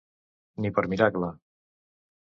Ni 0.65 0.71
per 0.79 0.85
miracle. 0.95 1.31